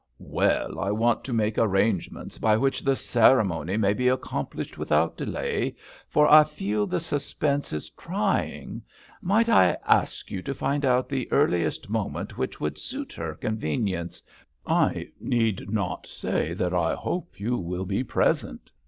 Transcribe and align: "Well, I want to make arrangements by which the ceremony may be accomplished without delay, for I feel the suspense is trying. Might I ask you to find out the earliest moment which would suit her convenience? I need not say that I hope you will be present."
"Well, 0.33 0.79
I 0.79 0.89
want 0.89 1.23
to 1.25 1.31
make 1.31 1.59
arrangements 1.59 2.39
by 2.39 2.57
which 2.57 2.81
the 2.81 2.95
ceremony 2.95 3.77
may 3.77 3.93
be 3.93 4.07
accomplished 4.07 4.75
without 4.75 5.15
delay, 5.15 5.75
for 6.07 6.27
I 6.27 6.43
feel 6.43 6.87
the 6.87 6.99
suspense 6.99 7.71
is 7.71 7.91
trying. 7.91 8.81
Might 9.21 9.47
I 9.47 9.77
ask 9.85 10.31
you 10.31 10.41
to 10.41 10.55
find 10.55 10.85
out 10.85 11.07
the 11.07 11.31
earliest 11.31 11.87
moment 11.87 12.35
which 12.35 12.59
would 12.59 12.79
suit 12.79 13.13
her 13.13 13.35
convenience? 13.35 14.23
I 14.65 15.09
need 15.19 15.69
not 15.69 16.07
say 16.07 16.55
that 16.55 16.73
I 16.73 16.95
hope 16.95 17.39
you 17.39 17.55
will 17.57 17.85
be 17.85 18.03
present." 18.03 18.71